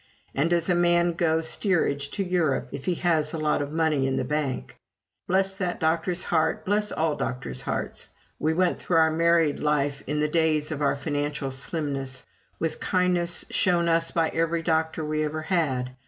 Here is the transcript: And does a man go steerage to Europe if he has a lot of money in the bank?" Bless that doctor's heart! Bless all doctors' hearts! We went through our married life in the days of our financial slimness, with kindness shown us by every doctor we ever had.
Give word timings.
And 0.33 0.49
does 0.49 0.67
a 0.67 0.73
man 0.73 1.13
go 1.13 1.41
steerage 1.41 2.09
to 2.17 2.23
Europe 2.23 2.69
if 2.71 2.85
he 2.85 2.95
has 2.95 3.33
a 3.33 3.37
lot 3.37 3.61
of 3.61 3.71
money 3.71 4.07
in 4.07 4.15
the 4.15 4.23
bank?" 4.25 4.79
Bless 5.27 5.53
that 5.53 5.79
doctor's 5.79 6.23
heart! 6.23 6.65
Bless 6.65 6.91
all 6.91 7.15
doctors' 7.15 7.61
hearts! 7.61 8.09
We 8.39 8.51
went 8.55 8.79
through 8.79 8.97
our 8.97 9.11
married 9.11 9.59
life 9.59 10.01
in 10.07 10.19
the 10.19 10.27
days 10.27 10.71
of 10.71 10.81
our 10.81 10.95
financial 10.95 11.51
slimness, 11.51 12.25
with 12.57 12.79
kindness 12.79 13.45
shown 13.51 13.87
us 13.87 14.09
by 14.09 14.29
every 14.29 14.63
doctor 14.63 15.05
we 15.05 15.23
ever 15.23 15.43
had. 15.43 15.91